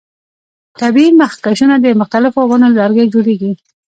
طبیعي 0.79 1.11
مخکشونه 1.21 1.75
د 1.79 1.87
مختلفو 2.01 2.41
ونو 2.49 2.67
له 2.71 2.75
لرګیو 2.83 3.11
جوړیږي. 3.13 3.51